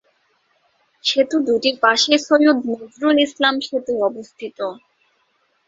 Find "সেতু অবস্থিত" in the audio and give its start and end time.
3.67-4.59